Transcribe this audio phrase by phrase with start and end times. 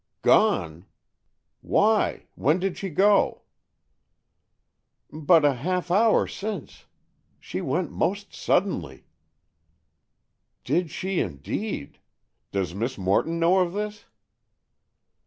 [0.23, 0.87] "Gone!
[1.61, 3.43] Why, when did she go?"
[5.11, 6.85] "But a half hour since.
[7.39, 9.05] She went most suddenly."
[10.65, 11.99] "She did indeed!
[12.51, 14.05] Does Miss Morton know of this?"